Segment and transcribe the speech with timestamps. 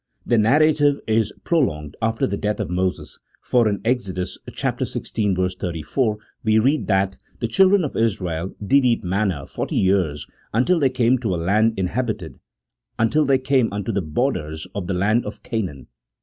[0.25, 5.59] The narrative is prolonged after the death of Moses, for in Exodus xvi.
[5.59, 10.25] 34 we read that" the children of Israel did eat manna forty years
[10.55, 12.39] until they came to a land in habited,
[12.97, 15.85] until they came unto the borders of the land of Canaan."